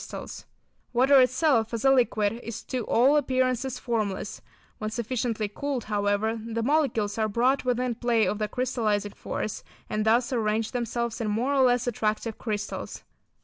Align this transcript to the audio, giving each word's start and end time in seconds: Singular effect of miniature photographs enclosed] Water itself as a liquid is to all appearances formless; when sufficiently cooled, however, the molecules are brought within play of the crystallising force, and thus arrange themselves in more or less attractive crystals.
Singular 0.01 0.23
effect 0.23 0.33
of 0.33 0.45
miniature 0.47 0.67
photographs 0.93 1.43
enclosed] 1.43 1.45
Water 1.45 1.61
itself 1.61 1.73
as 1.75 1.85
a 1.85 1.91
liquid 1.91 2.39
is 2.43 2.63
to 2.63 2.85
all 2.85 3.17
appearances 3.17 3.77
formless; 3.77 4.41
when 4.79 4.89
sufficiently 4.89 5.47
cooled, 5.47 5.83
however, 5.83 6.41
the 6.43 6.63
molecules 6.63 7.19
are 7.19 7.29
brought 7.29 7.63
within 7.65 7.93
play 7.93 8.25
of 8.25 8.39
the 8.39 8.47
crystallising 8.47 9.13
force, 9.13 9.63
and 9.91 10.03
thus 10.03 10.33
arrange 10.33 10.71
themselves 10.71 11.21
in 11.21 11.27
more 11.29 11.53
or 11.53 11.61
less 11.61 11.85
attractive 11.85 12.39
crystals. 12.39 13.03